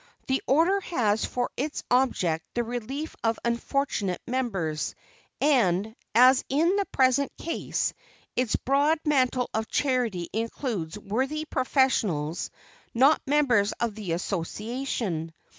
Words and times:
The 0.25 0.41
order 0.47 0.79
has 0.79 1.25
for 1.25 1.51
its 1.55 1.83
object 1.91 2.43
the 2.55 2.63
relief 2.63 3.15
of 3.23 3.37
unfortunate 3.45 4.19
members, 4.25 4.95
and, 5.39 5.95
as 6.15 6.43
in 6.49 6.75
the 6.75 6.85
present 6.85 7.31
case, 7.37 7.93
its 8.35 8.55
broad 8.55 8.97
mantle 9.05 9.47
of 9.53 9.67
charity 9.67 10.27
includes 10.33 10.97
worthy 10.97 11.45
professionals 11.45 12.49
not 12.95 13.21
members 13.27 13.73
of 13.73 13.93
the 13.93 14.13
Association. 14.13 15.35